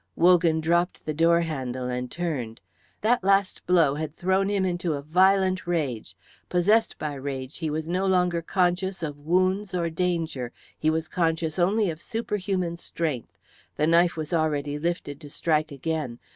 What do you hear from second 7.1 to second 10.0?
rage, he was no longer conscious of wounds or